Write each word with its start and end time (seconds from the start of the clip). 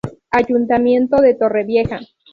Ayuntamiento 0.31 1.17
de 1.17 1.35
Torrevieja. 1.37 1.99